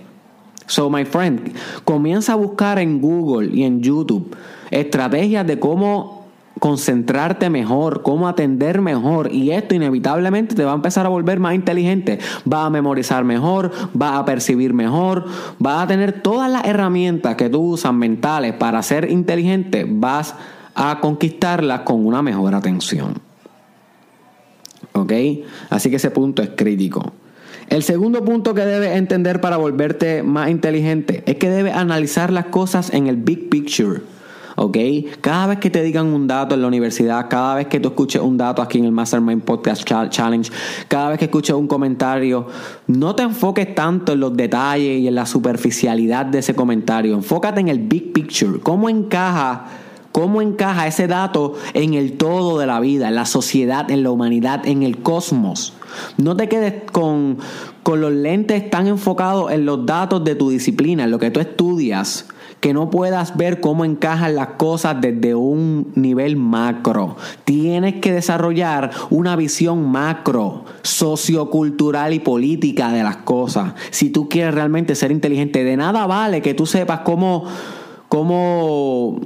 So, 0.67 0.89
my 0.89 1.05
friend, 1.05 1.55
comienza 1.85 2.33
a 2.33 2.37
buscar 2.37 2.79
en 2.79 3.00
Google 3.00 3.55
y 3.55 3.65
en 3.65 3.81
YouTube 3.83 4.35
estrategias 4.71 5.47
de 5.47 5.59
cómo 5.59 6.23
concentrarte 6.59 7.50
mejor, 7.50 8.03
cómo 8.03 8.29
atender 8.29 8.81
mejor 8.81 9.33
y 9.33 9.50
esto 9.50 9.75
inevitablemente 9.75 10.55
te 10.55 10.65
va 10.65 10.73
a 10.73 10.77
empezar 10.77 11.05
a 11.06 11.09
volver 11.09 11.41
más 11.41 11.55
inteligente, 11.55 12.21
va 12.50 12.67
a 12.67 12.71
memorizar 12.71 13.25
mejor, 13.25 13.73
va 14.00 14.17
a 14.17 14.25
percibir 14.25 14.73
mejor, 14.73 15.27
va 15.65 15.83
a 15.83 15.87
tener 15.87 16.23
todas 16.23 16.50
las 16.50 16.65
herramientas 16.65 17.35
que 17.35 17.49
tú 17.49 17.62
usas 17.73 17.93
mentales 17.93 18.55
para 18.55 18.83
ser 18.83 19.11
inteligente, 19.11 19.87
vas 19.88 20.37
a 20.75 21.00
conquistarlas 21.00 21.81
con 21.81 22.06
una 22.06 22.23
mejor 22.23 22.55
atención. 22.55 23.15
¿Ok? 24.93 25.12
Así 25.69 25.91
que 25.91 25.97
ese 25.97 26.11
punto 26.11 26.43
es 26.43 26.50
crítico. 26.56 27.12
El 27.73 27.83
segundo 27.83 28.23
punto 28.23 28.53
que 28.53 28.67
debes 28.67 28.99
entender 28.99 29.41
para 29.41 29.57
volverte 29.57 30.23
más 30.23 30.51
inteligente 30.51 31.23
es 31.25 31.37
que 31.37 31.49
debes 31.49 31.75
analizar 31.75 32.31
las 32.31 32.45
cosas 32.45 32.93
en 32.93 33.07
el 33.07 33.17
big 33.17 33.49
picture. 33.49 34.03
¿ok? 34.57 34.77
Cada 35.23 35.47
vez 35.47 35.59
que 35.59 35.71
te 35.71 35.83
digan 35.83 36.09
un 36.09 36.27
dato 36.27 36.55
en 36.55 36.61
la 36.61 36.69
universidad, 36.69 37.31
cada 37.31 37.55
vez 37.55 37.69
que 37.69 37.81
tú 37.81 37.89
escuches 37.89 38.21
un 38.21 38.37
dato 38.37 38.61
aquí 38.61 38.77
en 38.77 38.85
el 38.85 38.93
Mastermind 38.93 39.43
Podcast 39.45 39.85
Challenge, 39.85 40.53
cada 40.87 41.09
vez 41.09 41.19
que 41.19 41.25
escuches 41.25 41.57
un 41.57 41.67
comentario, 41.67 42.47
no 42.89 43.15
te 43.15 43.23
enfoques 43.23 43.75
tanto 43.75 44.13
en 44.13 44.21
los 44.21 44.37
detalles 44.37 45.01
y 45.01 45.09
en 45.09 45.15
la 45.15 45.25
superficialidad 45.25 46.27
de 46.27 46.41
ese 46.41 46.55
comentario. 46.55 47.15
Enfócate 47.15 47.63
en 47.63 47.69
el 47.69 47.79
big 47.79 48.13
picture. 48.13 48.61
¿Cómo 48.61 48.91
encaja? 48.91 49.65
¿Cómo 50.12 50.43
encaja 50.43 50.87
ese 50.87 51.06
dato 51.06 51.55
en 51.73 51.94
el 51.94 52.19
todo 52.19 52.59
de 52.59 52.67
la 52.67 52.81
vida, 52.81 53.09
en 53.09 53.14
la 53.14 53.25
sociedad, 53.25 53.91
en 53.91 54.03
la 54.03 54.11
humanidad, 54.11 54.67
en 54.67 54.82
el 54.82 54.99
cosmos? 54.99 55.73
No 56.19 56.37
te 56.37 56.49
quedes 56.49 56.75
con, 56.93 57.38
los 57.87 58.12
lentes 58.12 58.69
tan 58.70 58.87
enfocados 58.87 59.50
en 59.50 59.64
los 59.64 59.87
datos 59.87 60.23
de 60.23 60.35
tu 60.35 60.50
disciplina, 60.50 61.05
en 61.05 61.11
lo 61.11 61.19
que 61.19 61.31
tú 61.31 61.41
estudias, 61.41 62.29
que 62.61 62.75
no 62.75 62.91
puedas 62.91 63.37
ver 63.37 63.61
cómo 63.61 63.85
encajan 63.85 64.37
las 64.37 64.49
cosas 64.49 65.00
desde 65.00 65.35
un 65.35 65.91
nivel 65.94 66.37
macro. 66.37 67.17
Tienes 67.44 67.94
que 68.00 68.12
desarrollar 68.12 68.91
una 69.11 69.35
visión 69.35 69.91
macro, 69.91 70.64
sociocultural 70.82 72.12
y 72.12 72.20
política 72.20 72.93
de 72.93 73.03
las 73.03 73.17
cosas. 73.17 73.75
Si 73.91 74.11
tú 74.11 74.28
quieres 74.28 74.54
realmente 74.54 74.95
ser 74.95 75.11
inteligente, 75.11 75.64
de 75.64 75.76
nada 75.76 76.07
vale 76.07 76.42
que 76.42 76.54
tú 76.54 76.66
sepas 76.66 77.00
cómo, 77.00 77.45
cómo 78.09 79.21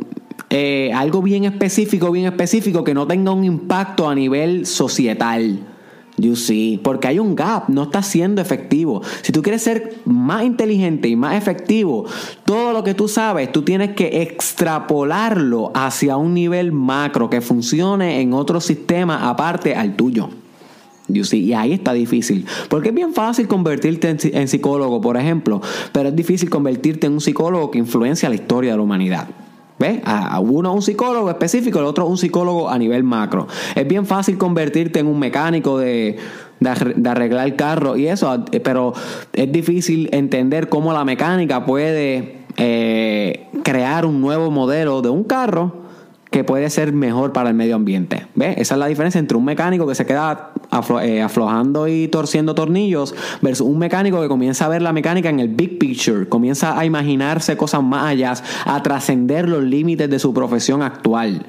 eh, 0.51 0.93
algo 0.95 1.23
bien 1.23 1.45
específico, 1.45 2.11
bien 2.11 2.27
específico, 2.27 2.85
que 2.85 2.95
no 2.95 3.07
tenga 3.07 3.33
un 3.33 3.45
impacto 3.45 4.09
a 4.09 4.15
nivel 4.15 4.67
societal. 4.67 5.61
You 6.19 6.35
see, 6.35 6.81
porque 6.83 7.09
hay 7.09 7.19
un 7.19 7.35
gap, 7.35 7.69
no 7.69 7.85
está 7.85 8.03
siendo 8.03 8.41
efectivo. 8.41 9.03
Si 9.21 9.33
tú 9.33 9.43
quieres 9.43 9.63
ser 9.63 9.97
más 10.07 10.45
inteligente 10.45 11.09
y 11.09 11.17
más 11.17 11.37
efectivo, 11.37 12.07
todo 12.47 12.73
lo 12.73 12.83
que 12.83 12.95
tú 12.95 13.07
sabes, 13.07 13.53
tú 13.53 13.63
tienes 13.63 13.95
que 13.95 14.23
extrapolarlo 14.23 15.73
hacia 15.75 16.17
un 16.17 16.33
nivel 16.33 16.73
macro 16.73 17.29
que 17.29 17.43
funcione 17.43 18.23
en 18.23 18.33
otro 18.33 18.63
sistema 18.63 19.29
aparte 19.29 19.75
al 19.75 19.95
tuyo. 19.95 20.31
You 21.09 21.25
see, 21.25 21.41
y 21.41 21.53
ahí 21.53 21.73
está 21.73 21.93
difícil. 21.93 22.47
Porque 22.71 22.89
es 22.89 22.95
bien 22.95 23.13
fácil 23.13 23.47
convertirte 23.47 24.09
en, 24.09 24.19
en 24.23 24.49
psicólogo, 24.49 25.03
por 25.03 25.19
ejemplo, 25.19 25.61
pero 25.93 26.09
es 26.09 26.17
difícil 26.17 26.49
convertirte 26.49 27.09
en 27.09 27.13
un 27.13 27.21
psicólogo 27.21 27.71
que 27.71 27.79
influencia 27.79 28.31
la 28.31 28.37
historia 28.37 28.71
de 28.71 28.77
la 28.79 28.83
humanidad. 28.83 29.29
¿Ves? 29.79 30.01
A 30.05 30.41
uno 30.41 30.73
un 30.73 30.81
psicólogo 30.81 31.29
específico, 31.29 31.79
el 31.79 31.85
otro 31.85 32.07
un 32.07 32.17
psicólogo 32.17 32.71
a 32.71 32.79
nivel 32.79 33.05
macro. 33.05 33.47
Es 33.75 33.87
bien 33.87 34.07
fácil 34.07 34.39
convertirte 34.39 35.01
en 35.01 35.07
un 35.07 35.19
mecánico 35.19 35.79
de, 35.79 36.17
de, 36.61 37.09
arreglar 37.09 37.47
el 37.47 37.57
carro 37.57 37.97
y 37.97 38.07
eso, 38.09 38.45
eh, 38.53 38.61
pero 38.61 38.95
es 39.33 39.53
difícil 39.53 40.09
entender 40.13 40.69
cómo 40.69 40.93
la 40.93 41.05
mecánica 41.05 41.67
puede 41.67 42.39
eh, 42.57 43.49
crear 43.63 44.07
un 44.07 44.21
nuevo 44.21 44.51
modelo 44.51 45.03
de 45.03 45.11
un 45.11 45.25
carro 45.25 45.86
que 46.37 46.45
puede 46.45 46.69
ser 46.69 46.93
mejor 46.93 47.33
para 47.33 47.49
el 47.49 47.55
medio 47.55 47.77
ambiente. 47.77 48.27
Esa 48.39 48.75
es 48.75 48.79
la 48.79 48.89
diferencia 48.89 49.19
entre 49.19 49.39
un 49.39 49.45
mecánico 49.47 49.87
que 49.87 49.95
se 49.95 50.05
queda 50.05 50.53
eh, 51.03 51.23
aflojando 51.23 51.89
y 51.89 52.09
torciendo 52.09 52.55
tornillos 52.55 53.15
versus 53.41 53.67
un 53.67 53.79
mecánico 53.79 54.21
que 54.21 54.29
comienza 54.29 54.67
a 54.67 54.69
ver 54.69 54.83
la 54.83 54.93
mecánica 54.93 55.31
en 55.31 55.41
el 55.41 55.49
big 55.49 55.79
picture, 55.79 56.29
comienza 56.29 56.79
a 56.79 56.85
imaginarse 56.85 57.57
cosas 57.57 57.83
más 57.83 58.05
allá, 58.05 58.35
a 58.67 58.83
trascender 58.83 59.49
los 59.49 59.65
límites 59.65 60.11
de 60.11 60.19
su 60.19 60.35
profesión 60.35 60.83
actual. 60.83 61.47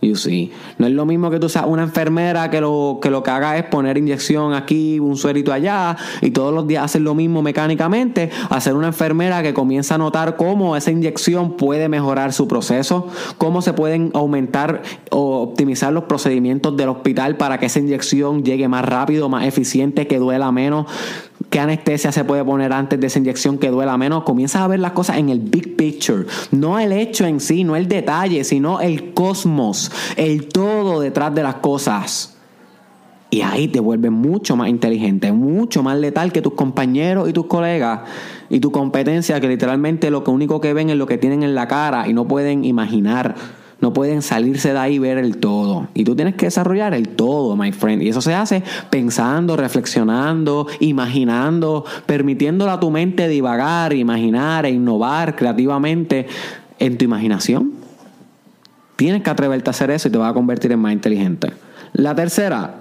You 0.00 0.14
see. 0.14 0.52
No 0.78 0.86
es 0.86 0.92
lo 0.92 1.04
mismo 1.06 1.28
que 1.28 1.40
tú 1.40 1.48
seas 1.48 1.64
una 1.66 1.82
enfermera 1.82 2.50
que 2.50 2.60
lo, 2.60 3.00
que 3.02 3.10
lo 3.10 3.24
que 3.24 3.30
haga 3.32 3.58
es 3.58 3.64
poner 3.64 3.98
inyección 3.98 4.54
aquí, 4.54 5.00
un 5.00 5.16
suerito 5.16 5.52
allá, 5.52 5.96
y 6.22 6.30
todos 6.30 6.54
los 6.54 6.68
días 6.68 6.84
hacer 6.84 7.02
lo 7.02 7.16
mismo 7.16 7.42
mecánicamente, 7.42 8.30
hacer 8.48 8.74
una 8.74 8.86
enfermera 8.88 9.42
que 9.42 9.52
comienza 9.52 9.96
a 9.96 9.98
notar 9.98 10.36
cómo 10.36 10.76
esa 10.76 10.92
inyección 10.92 11.56
puede 11.56 11.88
mejorar 11.88 12.32
su 12.32 12.46
proceso, 12.46 13.08
cómo 13.38 13.60
se 13.60 13.72
pueden 13.72 14.12
aumentar 14.14 14.82
o 15.10 15.42
optimizar 15.42 15.92
los 15.92 16.04
procedimientos 16.04 16.76
del 16.76 16.90
hospital 16.90 17.36
para 17.36 17.58
que 17.58 17.66
esa 17.66 17.80
inyección 17.80 18.44
llegue 18.44 18.68
más 18.68 18.84
rápido, 18.84 19.28
más 19.28 19.46
eficiente, 19.46 20.06
que 20.06 20.20
duela 20.20 20.52
menos 20.52 20.86
qué 21.50 21.60
anestesia 21.60 22.12
se 22.12 22.24
puede 22.24 22.44
poner 22.44 22.72
antes 22.72 23.00
de 23.00 23.06
esa 23.06 23.18
inyección 23.18 23.58
que 23.58 23.70
duela 23.70 23.96
menos. 23.96 24.24
Comienzas 24.24 24.62
a 24.62 24.68
ver 24.68 24.80
las 24.80 24.92
cosas 24.92 25.18
en 25.18 25.28
el 25.28 25.40
big 25.40 25.76
picture. 25.76 26.26
No 26.50 26.78
el 26.78 26.92
hecho 26.92 27.26
en 27.26 27.40
sí, 27.40 27.64
no 27.64 27.76
el 27.76 27.88
detalle, 27.88 28.44
sino 28.44 28.80
el 28.80 29.12
cosmos, 29.14 29.90
el 30.16 30.48
todo 30.48 31.00
detrás 31.00 31.34
de 31.34 31.42
las 31.42 31.56
cosas. 31.56 32.34
Y 33.30 33.42
ahí 33.42 33.68
te 33.68 33.80
vuelves 33.80 34.10
mucho 34.10 34.56
más 34.56 34.68
inteligente, 34.68 35.32
mucho 35.32 35.82
más 35.82 35.98
letal 35.98 36.32
que 36.32 36.40
tus 36.40 36.54
compañeros 36.54 37.28
y 37.28 37.34
tus 37.34 37.46
colegas 37.46 38.00
y 38.48 38.58
tu 38.60 38.72
competencia, 38.72 39.38
que 39.38 39.48
literalmente 39.48 40.10
lo 40.10 40.24
único 40.26 40.62
que 40.62 40.72
ven 40.72 40.88
es 40.88 40.96
lo 40.96 41.06
que 41.06 41.18
tienen 41.18 41.42
en 41.42 41.54
la 41.54 41.68
cara 41.68 42.08
y 42.08 42.14
no 42.14 42.26
pueden 42.26 42.64
imaginar 42.64 43.34
no 43.80 43.92
pueden 43.92 44.22
salirse 44.22 44.72
de 44.72 44.78
ahí 44.78 44.94
y 44.94 44.98
ver 44.98 45.18
el 45.18 45.36
todo. 45.36 45.88
Y 45.94 46.04
tú 46.04 46.16
tienes 46.16 46.34
que 46.34 46.46
desarrollar 46.46 46.94
el 46.94 47.08
todo, 47.08 47.56
my 47.56 47.70
friend. 47.72 48.02
Y 48.02 48.08
eso 48.08 48.20
se 48.20 48.34
hace 48.34 48.62
pensando, 48.90 49.56
reflexionando, 49.56 50.66
imaginando, 50.80 51.84
permitiéndole 52.06 52.72
a 52.72 52.80
tu 52.80 52.90
mente 52.90 53.28
divagar, 53.28 53.92
imaginar 53.92 54.66
e 54.66 54.70
innovar 54.70 55.36
creativamente 55.36 56.26
en 56.78 56.98
tu 56.98 57.04
imaginación. 57.04 57.72
Tienes 58.96 59.22
que 59.22 59.30
atreverte 59.30 59.70
a 59.70 59.72
hacer 59.72 59.92
eso 59.92 60.08
y 60.08 60.10
te 60.10 60.18
vas 60.18 60.30
a 60.30 60.34
convertir 60.34 60.72
en 60.72 60.80
más 60.80 60.92
inteligente. 60.92 61.52
La 61.92 62.16
tercera 62.16 62.80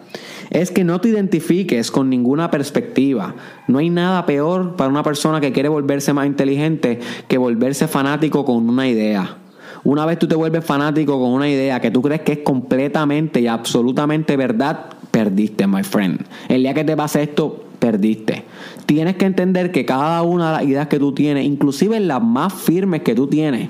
es 0.50 0.72
que 0.72 0.84
no 0.84 1.00
te 1.00 1.10
identifiques 1.10 1.92
con 1.92 2.10
ninguna 2.10 2.50
perspectiva. 2.50 3.36
No 3.68 3.78
hay 3.78 3.92
nada 3.92 4.26
peor 4.26 4.76
para 4.76 4.90
una 4.90 5.04
persona 5.04 5.40
que 5.42 5.52
quiere 5.52 5.70
volverse 5.70 6.14
más 6.14 6.26
inteligente 6.26 7.00
que 7.28 7.38
volverse 7.38 7.88
fanático 7.88 8.46
con 8.46 8.68
una 8.68 8.88
idea. 8.88 9.38
Una 9.84 10.06
vez 10.06 10.20
tú 10.20 10.28
te 10.28 10.36
vuelves 10.36 10.66
fanático 10.66 11.20
con 11.20 11.32
una 11.32 11.50
idea 11.50 11.80
que 11.80 11.92
tú 11.92 12.02
crees 12.02 12.22
que 12.22 12.34
es 12.34 12.40
completamente 12.40 13.40
y 13.42 13.48
absolutamente 13.48 14.36
verdad, 14.36 14.86
perdiste, 15.12 15.68
my 15.68 15.84
friend. 15.84 16.26
El 16.50 16.64
día 16.64 16.74
que 16.74 16.84
te 16.84 16.96
pase 16.96 17.24
esto, 17.24 17.64
perdiste. 17.80 18.46
Tienes 18.86 19.16
que 19.16 19.26
entender 19.26 19.72
que 19.72 19.86
cada 19.86 20.22
una 20.24 20.48
de 20.48 20.58
las 20.58 20.64
ideas 20.64 20.88
que 20.88 21.00
tú 21.00 21.14
tienes, 21.14 21.46
inclusive 21.46 22.00
las 22.00 22.22
más 22.22 22.54
firmes 22.54 23.02
que 23.02 23.16
tú 23.16 23.28
tienes, 23.28 23.70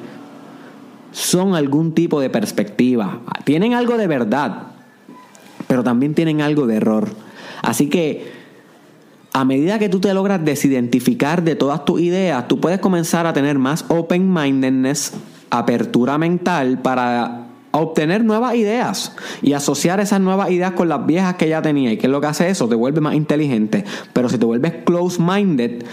son 1.12 1.56
algún 1.56 1.94
tipo 1.94 2.20
de 2.20 2.30
perspectiva. 2.30 3.22
Tienen 3.44 3.74
algo 3.74 3.98
de 3.98 4.08
verdad, 4.08 4.64
pero 5.68 5.84
también 5.84 6.14
tienen 6.14 6.42
algo 6.42 6.68
de 6.68 6.76
error. 6.76 7.10
Así 7.62 7.90
que 7.90 8.32
a 9.34 9.46
medida 9.46 9.80
que 9.80 9.90
tú 9.90 10.00
te 10.00 10.14
logras 10.14 10.44
desidentificar 10.44 11.44
de 11.44 11.56
todas 11.56 11.86
tus 11.86 12.02
ideas, 12.02 12.48
tú 12.48 12.60
puedes 12.60 12.80
comenzar 12.80 13.26
a 13.28 13.34
tener 13.34 13.58
más 13.60 13.86
open-mindedness 13.88 15.14
apertura 15.50 16.18
mental 16.18 16.80
para 16.80 17.48
obtener 17.72 18.24
nuevas 18.24 18.56
ideas 18.56 19.16
y 19.42 19.54
asociar 19.54 20.00
esas 20.00 20.20
nuevas 20.20 20.50
ideas 20.52 20.72
con 20.72 20.90
las 20.90 21.06
viejas 21.06 21.36
que 21.36 21.50
ya 21.50 21.62
tenía. 21.62 21.92
¿Y 21.92 21.98
qué 21.98 22.08
es 22.08 22.12
lo 22.12 22.22
que 22.22 22.28
hace 22.28 22.50
eso? 22.50 22.68
Te 22.68 22.76
vuelve 22.76 23.02
más 23.02 23.16
inteligente. 23.16 23.84
Pero 24.14 24.30
si 24.30 24.38
te 24.38 24.46
vuelves 24.46 24.74
close-minded, 24.86 25.84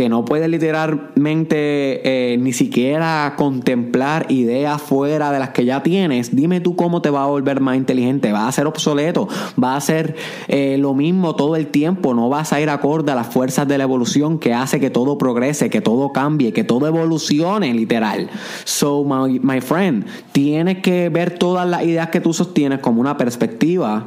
que 0.00 0.08
no 0.08 0.24
puede 0.24 0.48
literalmente 0.48 2.32
eh, 2.32 2.38
ni 2.38 2.54
siquiera 2.54 3.34
contemplar 3.36 4.32
ideas 4.32 4.80
fuera 4.80 5.30
de 5.30 5.38
las 5.38 5.50
que 5.50 5.66
ya 5.66 5.82
tienes, 5.82 6.34
dime 6.34 6.62
tú 6.62 6.74
cómo 6.74 7.02
te 7.02 7.10
va 7.10 7.24
a 7.24 7.26
volver 7.26 7.60
más 7.60 7.76
inteligente. 7.76 8.32
Va 8.32 8.48
a 8.48 8.52
ser 8.52 8.66
obsoleto, 8.66 9.28
va 9.62 9.76
a 9.76 9.80
ser 9.82 10.16
eh, 10.48 10.78
lo 10.78 10.94
mismo 10.94 11.36
todo 11.36 11.54
el 11.54 11.66
tiempo, 11.66 12.14
no 12.14 12.30
vas 12.30 12.54
a 12.54 12.62
ir 12.62 12.70
acorde 12.70 13.12
a 13.12 13.14
las 13.14 13.26
fuerzas 13.26 13.68
de 13.68 13.76
la 13.76 13.84
evolución 13.84 14.38
que 14.38 14.54
hace 14.54 14.80
que 14.80 14.88
todo 14.88 15.18
progrese, 15.18 15.68
que 15.68 15.82
todo 15.82 16.12
cambie, 16.12 16.54
que 16.54 16.64
todo 16.64 16.86
evolucione, 16.86 17.74
literal. 17.74 18.30
So, 18.64 19.04
my, 19.04 19.38
my 19.40 19.60
friend, 19.60 20.06
tienes 20.32 20.78
que 20.78 21.10
ver 21.10 21.38
todas 21.38 21.68
las 21.68 21.82
ideas 21.82 22.08
que 22.08 22.22
tú 22.22 22.32
sostienes 22.32 22.78
como 22.78 23.02
una 23.02 23.18
perspectiva 23.18 24.06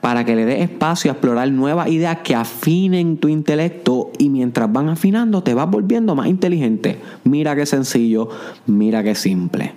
para 0.00 0.24
que 0.24 0.36
le 0.36 0.44
des 0.44 0.60
espacio 0.60 1.10
a 1.10 1.14
explorar 1.14 1.50
nuevas 1.50 1.88
ideas 1.88 2.18
que 2.18 2.34
afinen 2.34 3.16
tu 3.16 3.28
intelecto 3.28 4.10
y 4.18 4.28
mientras 4.28 4.72
van 4.72 4.88
afinando 4.88 5.42
te 5.42 5.54
vas 5.54 5.68
volviendo 5.68 6.14
más 6.14 6.28
inteligente. 6.28 6.98
Mira 7.24 7.56
qué 7.56 7.66
sencillo, 7.66 8.28
mira 8.66 9.02
qué 9.02 9.14
simple. 9.14 9.74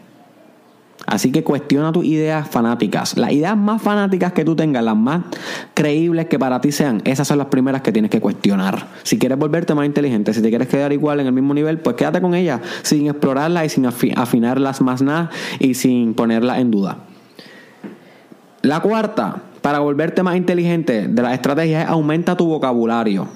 Así 1.07 1.31
que 1.31 1.43
cuestiona 1.43 1.91
tus 1.91 2.05
ideas 2.05 2.47
fanáticas. 2.47 3.17
Las 3.17 3.31
ideas 3.31 3.57
más 3.57 3.81
fanáticas 3.81 4.33
que 4.33 4.45
tú 4.45 4.55
tengas, 4.55 4.83
las 4.83 4.95
más 4.95 5.23
creíbles 5.73 6.27
que 6.27 6.37
para 6.37 6.61
ti 6.61 6.71
sean, 6.71 7.01
esas 7.05 7.27
son 7.27 7.37
las 7.37 7.47
primeras 7.47 7.81
que 7.81 7.91
tienes 7.91 8.11
que 8.11 8.21
cuestionar. 8.21 8.87
Si 9.03 9.17
quieres 9.17 9.37
volverte 9.37 9.73
más 9.73 9.85
inteligente, 9.85 10.33
si 10.33 10.41
te 10.41 10.49
quieres 10.49 10.67
quedar 10.67 10.93
igual 10.93 11.19
en 11.19 11.27
el 11.27 11.33
mismo 11.33 11.53
nivel, 11.53 11.79
pues 11.79 11.95
quédate 11.95 12.21
con 12.21 12.35
ellas, 12.35 12.61
sin 12.83 13.07
explorarlas 13.07 13.65
y 13.65 13.69
sin 13.69 13.85
afinarlas 14.15 14.81
más 14.81 15.01
nada 15.01 15.31
y 15.59 15.73
sin 15.73 16.13
ponerlas 16.13 16.59
en 16.59 16.71
duda. 16.71 16.99
La 18.61 18.79
cuarta, 18.79 19.41
para 19.61 19.79
volverte 19.79 20.23
más 20.23 20.35
inteligente 20.35 21.07
de 21.07 21.21
las 21.21 21.33
estrategias 21.33 21.83
es 21.83 21.89
aumenta 21.89 22.35
tu 22.35 22.47
vocabulario. 22.47 23.27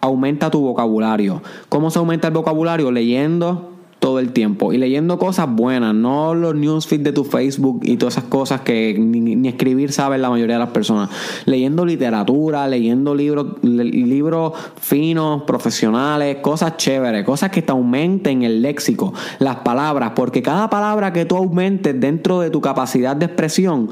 Aumenta 0.00 0.50
tu 0.50 0.60
vocabulario. 0.60 1.42
¿Cómo 1.68 1.90
se 1.90 1.98
aumenta 1.98 2.28
el 2.28 2.34
vocabulario? 2.34 2.90
Leyendo 2.92 3.72
todo 3.98 4.20
el 4.20 4.32
tiempo 4.32 4.72
y 4.72 4.78
leyendo 4.78 5.18
cosas 5.18 5.48
buenas, 5.50 5.92
no 5.94 6.32
los 6.34 6.54
newsfeeds 6.54 7.02
de 7.02 7.12
tu 7.12 7.24
Facebook 7.24 7.80
y 7.82 7.96
todas 7.96 8.18
esas 8.18 8.28
cosas 8.28 8.60
que 8.60 8.96
ni, 8.96 9.48
escribir 9.48 9.90
saben 9.90 10.22
la 10.22 10.30
mayoría 10.30 10.56
de 10.56 10.60
las 10.60 10.70
personas. 10.70 11.10
Leyendo 11.44 11.84
literatura, 11.84 12.68
leyendo 12.68 13.16
libros, 13.16 13.46
libros 13.62 14.52
finos, 14.80 15.42
profesionales, 15.42 16.36
cosas 16.40 16.76
chéveres, 16.76 17.24
cosas 17.24 17.50
que 17.50 17.62
te 17.62 17.72
aumenten 17.72 18.44
el 18.44 18.62
léxico, 18.62 19.12
las 19.40 19.56
palabras, 19.56 20.12
porque 20.14 20.40
cada 20.40 20.70
palabra 20.70 21.12
que 21.12 21.24
tú 21.24 21.36
aumentes 21.36 21.98
dentro 21.98 22.38
de 22.38 22.50
tu 22.50 22.60
capacidad 22.60 23.16
de 23.16 23.26
expresión 23.26 23.90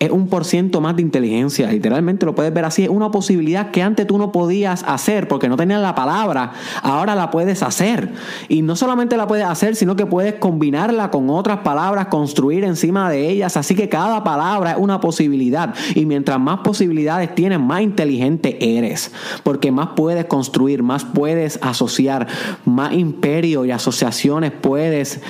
es 0.00 0.10
un 0.10 0.28
por 0.28 0.46
ciento 0.46 0.80
más 0.80 0.96
de 0.96 1.02
inteligencia. 1.02 1.70
Literalmente 1.70 2.24
lo 2.24 2.34
puedes 2.34 2.52
ver 2.54 2.64
así. 2.64 2.84
Es 2.84 2.88
una 2.88 3.10
posibilidad 3.10 3.70
que 3.70 3.82
antes 3.82 4.06
tú 4.06 4.16
no 4.16 4.32
podías 4.32 4.82
hacer 4.84 5.28
porque 5.28 5.46
no 5.46 5.58
tenías 5.58 5.82
la 5.82 5.94
palabra. 5.94 6.52
Ahora 6.82 7.14
la 7.14 7.30
puedes 7.30 7.62
hacer. 7.62 8.10
Y 8.48 8.62
no 8.62 8.76
solamente 8.76 9.18
la 9.18 9.26
puedes 9.26 9.44
hacer, 9.44 9.76
sino 9.76 9.96
que 9.96 10.06
puedes 10.06 10.36
combinarla 10.36 11.10
con 11.10 11.28
otras 11.28 11.58
palabras, 11.58 12.06
construir 12.06 12.64
encima 12.64 13.10
de 13.10 13.28
ellas. 13.28 13.58
Así 13.58 13.74
que 13.74 13.90
cada 13.90 14.24
palabra 14.24 14.72
es 14.72 14.78
una 14.78 15.02
posibilidad. 15.02 15.74
Y 15.94 16.06
mientras 16.06 16.40
más 16.40 16.60
posibilidades 16.60 17.34
tienes, 17.34 17.60
más 17.60 17.82
inteligente 17.82 18.78
eres. 18.78 19.12
Porque 19.42 19.70
más 19.70 19.90
puedes 19.96 20.24
construir, 20.24 20.82
más 20.82 21.04
puedes 21.04 21.58
asociar, 21.60 22.26
más 22.64 22.94
imperio 22.94 23.66
y 23.66 23.70
asociaciones 23.70 24.50
puedes 24.50 25.20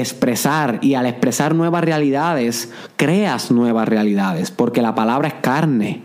expresar 0.00 0.78
y 0.82 0.94
al 0.94 1.06
expresar 1.06 1.54
nuevas 1.54 1.84
realidades, 1.84 2.72
creas 2.96 3.50
nuevas 3.50 3.88
realidades, 3.88 4.50
porque 4.50 4.82
la 4.82 4.94
palabra 4.94 5.28
es 5.28 5.34
carne. 5.34 6.02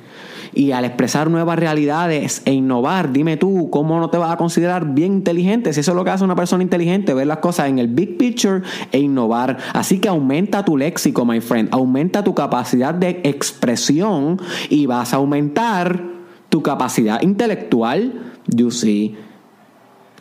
Y 0.54 0.74
al 0.74 0.84
expresar 0.84 1.30
nuevas 1.30 1.58
realidades 1.58 2.42
e 2.44 2.52
innovar, 2.52 3.14
dime 3.14 3.38
tú, 3.38 3.70
¿cómo 3.72 4.00
no 4.00 4.10
te 4.10 4.18
vas 4.18 4.32
a 4.32 4.38
considerar 4.38 4.94
bien 4.94 5.14
inteligente? 5.14 5.72
Si 5.72 5.80
eso 5.80 5.92
es 5.92 5.96
lo 5.96 6.04
que 6.04 6.10
hace 6.10 6.26
una 6.26 6.36
persona 6.36 6.62
inteligente, 6.62 7.14
ver 7.14 7.28
las 7.28 7.38
cosas 7.38 7.70
en 7.70 7.80
el 7.80 7.88
big 7.88 8.18
picture 8.18 8.62
e 8.92 9.00
innovar. 9.00 9.58
Así 9.74 10.00
que 10.00 10.10
aumenta 10.10 10.66
tu 10.66 10.76
léxico, 10.76 11.24
my 11.24 11.40
friend, 11.40 11.70
aumenta 11.72 12.24
tu 12.24 12.36
capacidad 12.36 12.94
de 12.94 13.22
expresión 13.24 14.42
y 14.70 14.88
vas 14.88 15.14
a 15.14 15.18
aumentar 15.18 16.04
tu 16.50 16.62
capacidad 16.62 17.22
intelectual, 17.22 18.12
you 18.48 18.72
see 18.72 19.16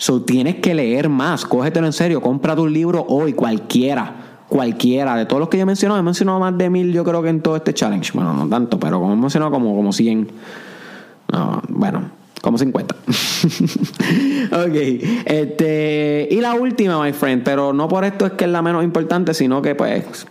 So 0.01 0.23
tienes 0.23 0.57
que 0.57 0.75
leer 0.75 1.11
más, 1.11 1.45
cógetelo 1.45 1.87
en 1.87 1.93
serio, 1.93 2.23
compra 2.23 2.57
tu 2.57 2.67
libro 2.67 3.05
hoy, 3.07 3.35
cualquiera. 3.35 4.45
Cualquiera, 4.49 5.15
de 5.15 5.27
todos 5.27 5.41
los 5.41 5.51
que 5.51 5.59
yo 5.59 5.65
he 5.65 5.67
mencionado, 5.67 6.01
he 6.01 6.03
mencionado 6.03 6.41
más 6.41 6.57
de 6.57 6.71
mil, 6.71 6.91
yo 6.91 7.05
creo 7.05 7.23
que 7.23 7.29
en 7.29 7.43
todo 7.43 7.55
este 7.55 7.75
challenge. 7.75 8.13
Bueno, 8.15 8.33
no 8.33 8.49
tanto, 8.49 8.81
pero 8.81 8.99
como 8.99 9.13
he 9.13 9.17
mencionado 9.17 9.53
como, 9.53 9.77
como 9.77 9.93
100. 9.93 10.29
bueno, 11.69 12.11
como 12.41 12.57
50. 12.57 12.95
ok. 14.53 14.75
Este, 15.27 16.29
y 16.31 16.41
la 16.41 16.55
última, 16.55 17.05
my 17.05 17.13
friend, 17.13 17.43
pero 17.45 17.75
no 17.75 17.87
por 17.87 18.07
esto 18.07 18.25
es 18.25 18.33
que 18.33 18.47
es 18.47 18.51
la 18.51 18.63
menos 18.63 18.83
importante, 18.83 19.35
sino 19.35 19.61
que 19.61 19.75
pues 19.75 20.27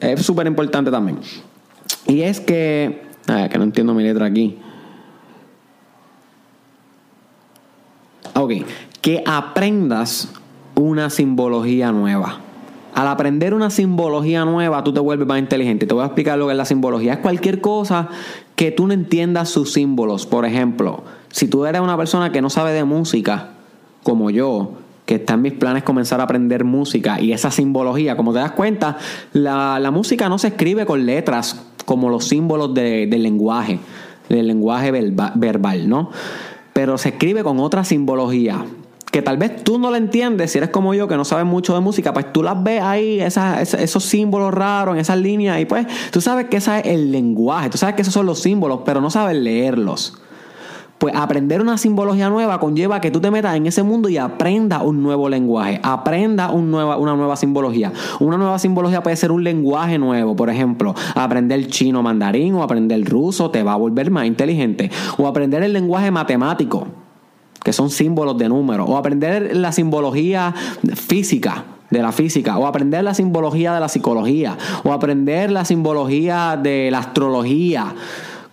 es 0.00 0.26
súper 0.26 0.48
importante 0.48 0.90
también. 0.90 1.20
Y 2.08 2.22
es 2.22 2.40
que, 2.40 3.02
ah, 3.28 3.48
que 3.48 3.58
no 3.58 3.64
entiendo 3.64 3.94
mi 3.94 4.02
letra 4.02 4.26
aquí. 4.26 4.58
Ok, 8.42 8.54
que 9.00 9.22
aprendas 9.24 10.32
una 10.74 11.10
simbología 11.10 11.92
nueva. 11.92 12.40
Al 12.92 13.06
aprender 13.06 13.54
una 13.54 13.70
simbología 13.70 14.44
nueva, 14.44 14.82
tú 14.82 14.92
te 14.92 14.98
vuelves 14.98 15.28
más 15.28 15.38
inteligente. 15.38 15.86
Te 15.86 15.94
voy 15.94 16.02
a 16.02 16.06
explicar 16.06 16.36
lo 16.40 16.46
que 16.46 16.52
es 16.52 16.56
la 16.56 16.64
simbología. 16.64 17.12
Es 17.12 17.18
cualquier 17.20 17.60
cosa 17.60 18.08
que 18.56 18.72
tú 18.72 18.88
no 18.88 18.94
entiendas 18.94 19.48
sus 19.48 19.72
símbolos. 19.72 20.26
Por 20.26 20.44
ejemplo, 20.44 21.04
si 21.30 21.46
tú 21.46 21.66
eres 21.66 21.80
una 21.82 21.96
persona 21.96 22.32
que 22.32 22.42
no 22.42 22.50
sabe 22.50 22.72
de 22.72 22.82
música, 22.82 23.50
como 24.02 24.28
yo, 24.30 24.72
que 25.06 25.14
está 25.14 25.34
en 25.34 25.42
mis 25.42 25.52
planes 25.52 25.84
comenzar 25.84 26.18
a 26.18 26.24
aprender 26.24 26.64
música 26.64 27.20
y 27.20 27.32
esa 27.32 27.52
simbología, 27.52 28.16
como 28.16 28.32
te 28.32 28.40
das 28.40 28.50
cuenta, 28.50 28.98
la, 29.32 29.88
música 29.92 30.28
no 30.28 30.38
se 30.38 30.48
escribe 30.48 30.84
con 30.84 31.06
letras 31.06 31.64
como 31.84 32.10
los 32.10 32.24
símbolos 32.24 32.74
del 32.74 33.22
lenguaje, 33.22 33.78
del 34.28 34.48
lenguaje 34.48 34.90
verbal, 34.90 35.88
¿no? 35.88 36.10
Pero 36.72 36.98
se 36.98 37.10
escribe 37.10 37.42
con 37.42 37.60
otra 37.60 37.84
simbología 37.84 38.64
que 39.12 39.20
tal 39.20 39.36
vez 39.36 39.62
tú 39.62 39.78
no 39.78 39.90
la 39.90 39.98
entiendes, 39.98 40.52
si 40.52 40.58
eres 40.58 40.70
como 40.70 40.94
yo 40.94 41.06
que 41.06 41.18
no 41.18 41.26
sabes 41.26 41.44
mucho 41.44 41.74
de 41.74 41.80
música, 41.80 42.14
pues 42.14 42.32
tú 42.32 42.42
las 42.42 42.62
ves 42.62 42.80
ahí, 42.82 43.20
esos 43.20 44.04
símbolos 44.04 44.54
raros 44.54 44.94
en 44.94 45.00
esas 45.02 45.18
líneas, 45.18 45.60
y 45.60 45.66
pues 45.66 45.86
tú 46.10 46.22
sabes 46.22 46.46
que 46.46 46.56
ese 46.56 46.78
es 46.78 46.86
el 46.86 47.12
lenguaje, 47.12 47.68
tú 47.68 47.76
sabes 47.76 47.94
que 47.94 48.00
esos 48.00 48.14
son 48.14 48.24
los 48.24 48.40
símbolos, 48.40 48.80
pero 48.86 49.02
no 49.02 49.10
sabes 49.10 49.36
leerlos. 49.36 50.14
Pues 51.02 51.16
aprender 51.16 51.60
una 51.60 51.78
simbología 51.78 52.30
nueva 52.30 52.60
conlleva 52.60 53.00
que 53.00 53.10
tú 53.10 53.20
te 53.20 53.32
metas 53.32 53.56
en 53.56 53.66
ese 53.66 53.82
mundo 53.82 54.08
y 54.08 54.18
aprendas 54.18 54.82
un 54.84 55.02
nuevo 55.02 55.28
lenguaje, 55.28 55.80
aprenda 55.82 56.52
una 56.52 57.16
nueva 57.16 57.34
simbología. 57.34 57.92
Una 58.20 58.36
nueva 58.36 58.56
simbología 58.60 59.02
puede 59.02 59.16
ser 59.16 59.32
un 59.32 59.42
lenguaje 59.42 59.98
nuevo, 59.98 60.36
por 60.36 60.48
ejemplo, 60.48 60.94
aprender 61.16 61.66
chino 61.66 62.04
mandarín 62.04 62.54
o 62.54 62.62
aprender 62.62 63.04
ruso 63.04 63.50
te 63.50 63.64
va 63.64 63.72
a 63.72 63.76
volver 63.78 64.12
más 64.12 64.26
inteligente. 64.26 64.92
O 65.18 65.26
aprender 65.26 65.64
el 65.64 65.72
lenguaje 65.72 66.12
matemático, 66.12 66.86
que 67.64 67.72
son 67.72 67.90
símbolos 67.90 68.38
de 68.38 68.48
números. 68.48 68.86
O 68.88 68.96
aprender 68.96 69.56
la 69.56 69.72
simbología 69.72 70.54
física 70.94 71.64
de 71.90 72.00
la 72.00 72.12
física, 72.12 72.58
o 72.58 72.66
aprender 72.68 73.02
la 73.02 73.14
simbología 73.14 73.74
de 73.74 73.80
la 73.80 73.88
psicología, 73.88 74.56
o 74.84 74.92
aprender 74.92 75.50
la 75.50 75.64
simbología 75.64 76.56
de 76.62 76.92
la 76.92 76.98
astrología. 77.00 77.92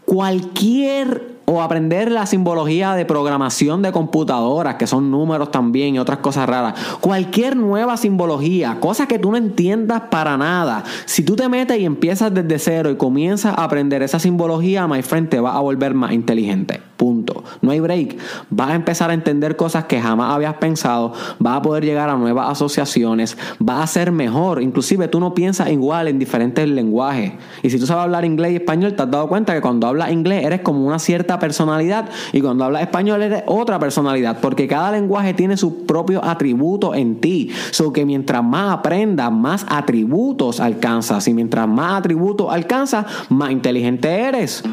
Cualquier 0.03 1.28
o 1.51 1.63
aprender 1.63 2.11
la 2.11 2.27
simbología 2.27 2.93
de 2.93 3.05
programación 3.05 3.81
de 3.81 3.91
computadoras, 3.91 4.75
que 4.75 4.85
son 4.85 5.09
números 5.09 5.49
también 5.49 5.95
y 5.95 5.99
otras 5.99 6.19
cosas 6.19 6.47
raras. 6.47 6.75
Cualquier 7.01 7.57
nueva 7.57 7.97
simbología, 7.97 8.79
cosas 8.79 9.07
que 9.07 9.17
tú 9.17 9.31
no 9.31 9.37
entiendas 9.37 10.03
para 10.11 10.37
nada. 10.37 10.83
Si 11.05 11.23
tú 11.23 11.35
te 11.35 11.49
metes 11.49 11.79
y 11.79 11.85
empiezas 11.85 12.31
desde 12.31 12.59
cero 12.59 12.91
y 12.91 12.97
comienzas 12.97 13.57
a 13.57 13.63
aprender 13.63 14.03
esa 14.03 14.19
simbología, 14.19 14.87
my 14.87 15.01
friend, 15.01 15.29
te 15.29 15.39
va 15.39 15.55
a 15.55 15.59
volver 15.59 15.95
más 15.95 16.11
inteligente. 16.11 16.88
Punto. 16.99 17.45
No 17.61 17.71
hay 17.71 17.79
break. 17.79 18.17
Vas 18.49 18.71
a 18.71 18.75
empezar 18.75 19.09
a 19.09 19.13
entender 19.13 19.55
cosas 19.55 19.85
que 19.85 20.01
jamás 20.01 20.35
habías 20.35 20.55
pensado. 20.55 21.13
Vas 21.39 21.55
a 21.55 21.61
poder 21.61 21.85
llegar 21.85 22.09
a 22.09 22.17
nuevas 22.17 22.49
asociaciones. 22.49 23.37
Vas 23.57 23.81
a 23.81 23.87
ser 23.87 24.11
mejor. 24.11 24.61
Inclusive 24.61 25.07
tú 25.07 25.21
no 25.21 25.33
piensas 25.33 25.69
igual 25.69 26.09
en 26.09 26.19
diferentes 26.19 26.67
lenguajes. 26.67 27.31
Y 27.63 27.69
si 27.69 27.79
tú 27.79 27.85
sabes 27.85 28.03
hablar 28.03 28.25
inglés 28.25 28.51
y 28.51 28.55
español, 28.57 28.95
te 28.97 29.03
has 29.03 29.09
dado 29.09 29.29
cuenta 29.29 29.53
que 29.53 29.61
cuando 29.61 29.87
hablas 29.87 30.11
inglés 30.11 30.43
eres 30.43 30.59
como 30.59 30.85
una 30.85 30.99
cierta 30.99 31.39
personalidad 31.39 32.09
y 32.33 32.41
cuando 32.41 32.65
hablas 32.65 32.81
español 32.81 33.21
eres 33.21 33.43
otra 33.45 33.79
personalidad. 33.79 34.41
Porque 34.41 34.67
cada 34.67 34.91
lenguaje 34.91 35.33
tiene 35.33 35.55
su 35.55 35.85
propio 35.85 36.21
atributo 36.21 36.93
en 36.93 37.21
ti. 37.21 37.49
So 37.71 37.93
que 37.93 38.05
mientras 38.05 38.43
más 38.43 38.77
aprendas, 38.77 39.31
más 39.31 39.65
atributos 39.69 40.59
alcanzas. 40.59 41.29
Y 41.29 41.33
mientras 41.33 41.65
más 41.65 41.99
atributos 41.99 42.51
alcanzas, 42.51 43.05
más 43.29 43.51
inteligente 43.51 44.09
eres. 44.09 44.65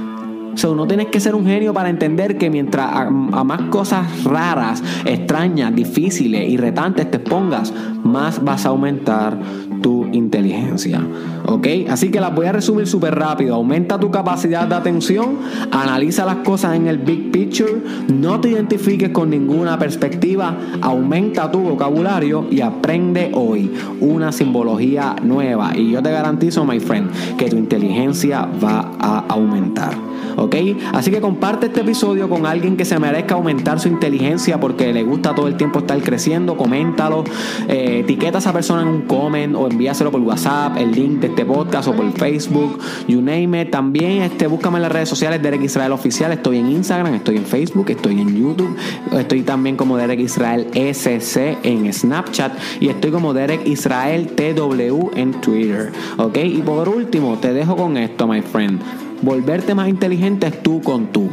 So, 0.56 0.74
no 0.74 0.86
tienes 0.86 1.08
que 1.08 1.20
ser 1.20 1.34
un 1.34 1.44
genio 1.44 1.74
para 1.74 1.90
entender 1.90 2.38
que 2.38 2.48
mientras 2.48 2.90
a, 2.90 3.10
más 3.10 3.60
cosas 3.68 4.24
raras, 4.24 4.82
extrañas, 5.04 5.74
difíciles 5.74 6.48
y 6.48 6.56
te 6.56 7.18
pongas, 7.18 7.74
más 8.02 8.42
vas 8.42 8.64
a 8.64 8.70
aumentar 8.70 9.38
tu 9.82 10.06
inteligencia. 10.06 11.06
¿Ok? 11.44 11.66
Así 11.90 12.10
que 12.10 12.20
las 12.20 12.34
voy 12.34 12.46
a 12.46 12.52
resumir 12.52 12.86
súper 12.86 13.14
rápido. 13.14 13.54
Aumenta 13.54 14.00
tu 14.00 14.10
capacidad 14.10 14.66
de 14.66 14.74
atención, 14.74 15.38
analiza 15.70 16.24
las 16.24 16.36
cosas 16.36 16.74
en 16.74 16.86
el 16.86 16.98
big 16.98 17.30
picture, 17.30 17.82
no 18.08 18.40
te 18.40 18.48
identifiques 18.48 19.10
con 19.10 19.28
ninguna 19.28 19.78
perspectiva, 19.78 20.56
aumenta 20.80 21.50
tu 21.50 21.60
vocabulario 21.60 22.46
y 22.50 22.62
aprende 22.62 23.30
hoy 23.34 23.70
una 24.00 24.32
simbología 24.32 25.16
nueva. 25.22 25.76
Y 25.76 25.90
yo 25.90 26.02
te 26.02 26.10
garantizo, 26.10 26.64
my 26.64 26.80
friend, 26.80 27.10
que 27.36 27.50
tu 27.50 27.56
inteligencia 27.56 28.48
va 28.62 28.92
a 28.98 29.18
aumentar. 29.28 30.15
¿Ok? 30.36 30.56
Así 30.92 31.10
que 31.10 31.20
comparte 31.20 31.66
este 31.66 31.80
episodio 31.80 32.28
con 32.28 32.46
alguien 32.46 32.76
que 32.76 32.84
se 32.84 32.98
merezca 32.98 33.34
aumentar 33.34 33.80
su 33.80 33.88
inteligencia 33.88 34.60
porque 34.60 34.92
le 34.92 35.02
gusta 35.02 35.34
todo 35.34 35.48
el 35.48 35.56
tiempo 35.56 35.80
estar 35.80 36.00
creciendo, 36.02 36.56
coméntalo, 36.56 37.24
eh, 37.68 38.00
etiqueta 38.00 38.38
a 38.38 38.40
esa 38.40 38.52
persona 38.52 38.82
en 38.82 38.88
un 38.88 39.02
comment 39.02 39.54
o 39.56 39.68
envíaselo 39.68 40.10
por 40.10 40.20
WhatsApp, 40.20 40.76
el 40.76 40.92
link 40.92 41.20
de 41.20 41.28
este 41.28 41.44
podcast 41.44 41.88
o 41.88 41.92
por 41.92 42.10
Facebook, 42.12 42.78
you 43.08 43.20
name 43.20 43.62
it. 43.62 43.70
También 43.70 44.22
este, 44.22 44.46
búscame 44.46 44.78
en 44.78 44.82
las 44.82 44.92
redes 44.92 45.08
sociales 45.08 45.42
Derek 45.42 45.62
Israel 45.62 45.92
Oficial, 45.92 46.32
estoy 46.32 46.58
en 46.58 46.70
Instagram, 46.70 47.14
estoy 47.14 47.36
en 47.36 47.44
Facebook, 47.44 47.90
estoy 47.90 48.20
en 48.20 48.36
YouTube, 48.36 48.76
estoy 49.12 49.42
también 49.42 49.76
como 49.76 49.96
Derek 49.96 50.20
Israel 50.20 50.66
SC 50.74 51.58
en 51.62 51.92
Snapchat 51.92 52.52
y 52.80 52.88
estoy 52.88 53.10
como 53.10 53.34
Derek 53.34 53.66
Israel 53.66 54.28
TW 54.28 55.10
en 55.14 55.32
Twitter, 55.40 55.92
¿ok? 56.16 56.38
Y 56.44 56.62
por 56.62 56.88
último, 56.88 57.38
te 57.38 57.52
dejo 57.52 57.76
con 57.76 57.96
esto, 57.96 58.26
my 58.26 58.42
friend. 58.42 59.05
Volverte 59.22 59.74
más 59.74 59.88
inteligente 59.88 60.46
es 60.46 60.62
tú 60.62 60.82
con 60.82 61.06
tú. 61.08 61.28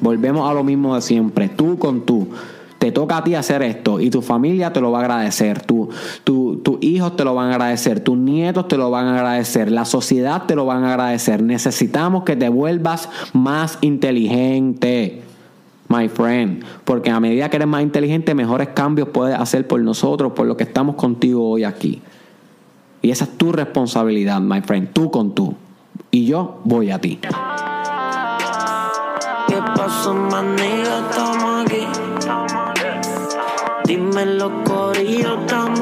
Volvemos 0.00 0.48
a 0.48 0.54
lo 0.54 0.62
mismo 0.62 0.94
de 0.94 1.02
siempre, 1.02 1.48
tú 1.48 1.78
con 1.78 2.02
tú. 2.02 2.28
Te 2.78 2.92
toca 2.92 3.16
a 3.16 3.24
ti 3.24 3.34
hacer 3.34 3.62
esto 3.62 4.00
y 4.00 4.10
tu 4.10 4.22
familia 4.22 4.72
te 4.72 4.80
lo 4.80 4.92
va 4.92 4.98
a 4.98 5.02
agradecer, 5.02 5.62
tu, 5.62 5.88
tus 6.24 6.78
hijos 6.82 7.16
te 7.16 7.24
lo 7.24 7.34
van 7.34 7.48
a 7.48 7.54
agradecer, 7.54 8.00
tus 8.00 8.18
nietos 8.18 8.68
te 8.68 8.76
lo 8.76 8.90
van 8.90 9.06
a 9.06 9.16
agradecer, 9.16 9.72
la 9.72 9.86
sociedad 9.86 10.44
te 10.46 10.54
lo 10.54 10.66
van 10.66 10.84
a 10.84 10.90
agradecer. 10.90 11.42
Necesitamos 11.42 12.24
que 12.24 12.36
te 12.36 12.48
vuelvas 12.48 13.08
más 13.32 13.78
inteligente 13.80 15.22
my 15.88 16.08
friend. 16.08 16.64
Porque 16.84 17.10
a 17.10 17.18
medida 17.18 17.48
que 17.48 17.56
eres 17.56 17.68
más 17.68 17.82
inteligente, 17.82 18.34
mejores 18.34 18.68
cambios 18.68 19.08
puedes 19.08 19.38
hacer 19.38 19.66
por 19.66 19.80
nosotros, 19.80 20.32
por 20.32 20.46
lo 20.46 20.56
que 20.56 20.64
estamos 20.64 20.96
contigo 20.96 21.48
hoy 21.48 21.64
aquí. 21.64 22.02
Y 23.02 23.10
esa 23.10 23.24
es 23.24 23.38
tu 23.38 23.52
responsabilidad, 23.52 24.40
my 24.40 24.60
friend, 24.60 24.92
tú 24.92 25.10
con 25.10 25.34
tú 25.34 25.54
y 26.10 26.26
yo 26.26 26.60
voy 26.64 26.90
a 26.90 26.98
ti. 27.00 27.18
¿Qué 29.48 29.62
pasó, 29.76 30.14
manito? 30.14 30.98
Estamos 31.10 31.66
aquí. 31.66 31.86
Dime 33.84 34.26
los 34.26 34.52
corillos, 34.64 35.38
estamos. 35.40 35.75